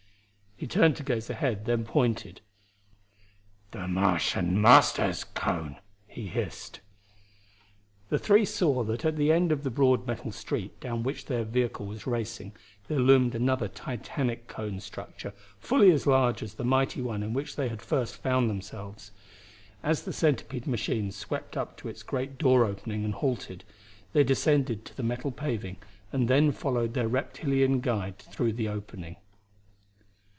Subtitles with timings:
[0.57, 2.39] He turned to gaze ahead, then pointed.
[3.71, 5.77] "The Martian Master's cone,"
[6.07, 6.81] he hissed.
[8.09, 11.43] The three saw that at the end of the broad metal street down which their
[11.45, 12.51] vehicle was racing
[12.87, 17.55] there loomed another titanic cone structure, fully as large as the mighty one in which
[17.55, 19.09] they first found themselves.
[19.81, 23.63] As the centipede machine swept up to its great door opening and halted,
[24.13, 25.77] they descended to the metal paving
[26.13, 29.15] and then followed their reptilian guide through the opening.